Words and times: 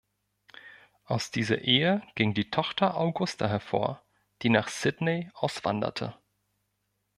Aus 1.05 1.29
dieser 1.29 1.59
Ehe 1.59 2.01
ging 2.15 2.33
die 2.33 2.49
Tochter 2.49 2.97
Augusta 2.97 3.45
hervor, 3.47 4.01
die 4.41 4.49
nach 4.49 4.67
Sidney 4.67 5.29
auswanderte. 5.35 6.15